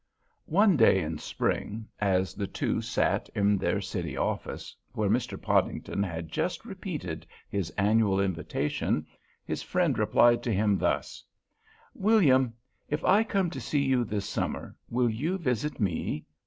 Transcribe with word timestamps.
One 0.49 0.77
day 0.77 0.99
in 0.99 1.19
spring 1.19 1.87
as 1.99 2.33
the 2.33 2.47
two 2.47 2.81
sat 2.81 3.29
in 3.35 3.59
their 3.59 3.79
city 3.81 4.17
office, 4.17 4.75
where 4.93 5.11
Mr. 5.11 5.39
Podington 5.39 6.01
had 6.01 6.31
just 6.31 6.65
repeated 6.65 7.23
his 7.47 7.69
annual 7.77 8.19
invitation, 8.19 9.05
his 9.45 9.61
friend 9.61 9.99
replied 9.99 10.41
to 10.41 10.51
him 10.51 10.79
thus: 10.79 11.23
"William, 11.93 12.51
if 12.89 13.05
I 13.05 13.23
come 13.23 13.51
to 13.51 13.61
see 13.61 13.83
you 13.83 14.03
this 14.03 14.27
summer, 14.27 14.75
will 14.89 15.07
you 15.11 15.37
visit 15.37 15.79
me? 15.79 16.25